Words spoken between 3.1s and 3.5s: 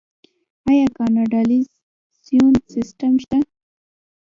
شته؟